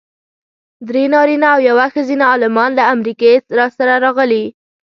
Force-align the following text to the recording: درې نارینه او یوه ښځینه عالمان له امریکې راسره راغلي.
درې 0.87 1.03
نارینه 1.13 1.47
او 1.55 1.59
یوه 1.69 1.85
ښځینه 1.93 2.23
عالمان 2.31 2.71
له 2.79 2.83
امریکې 2.95 3.31
راسره 3.57 3.95
راغلي. 4.05 4.45